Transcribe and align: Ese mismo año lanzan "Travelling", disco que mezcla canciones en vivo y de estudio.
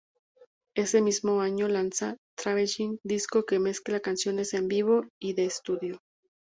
Ese 0.75 0.99
mismo 0.99 1.41
año 1.41 1.67
lanzan 1.67 2.17
"Travelling", 2.35 2.99
disco 3.03 3.45
que 3.45 3.59
mezcla 3.59 3.99
canciones 3.99 4.55
en 4.55 4.67
vivo 4.67 5.03
y 5.21 5.33
de 5.33 5.45
estudio. 5.45 5.99